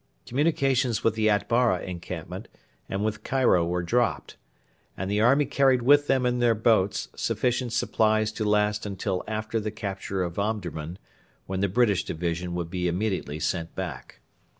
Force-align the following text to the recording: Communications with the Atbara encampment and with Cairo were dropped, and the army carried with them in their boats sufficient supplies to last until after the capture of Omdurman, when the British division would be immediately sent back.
Communications 0.25 1.03
with 1.03 1.13
the 1.13 1.29
Atbara 1.29 1.83
encampment 1.83 2.47
and 2.89 3.05
with 3.05 3.21
Cairo 3.23 3.63
were 3.63 3.83
dropped, 3.83 4.35
and 4.97 5.11
the 5.11 5.21
army 5.21 5.45
carried 5.45 5.83
with 5.83 6.07
them 6.07 6.25
in 6.25 6.39
their 6.39 6.55
boats 6.55 7.09
sufficient 7.15 7.71
supplies 7.71 8.31
to 8.31 8.43
last 8.43 8.87
until 8.87 9.23
after 9.27 9.59
the 9.59 9.69
capture 9.69 10.23
of 10.23 10.39
Omdurman, 10.39 10.97
when 11.45 11.59
the 11.59 11.69
British 11.69 12.03
division 12.03 12.55
would 12.55 12.71
be 12.71 12.87
immediately 12.87 13.39
sent 13.39 13.75
back. 13.75 14.21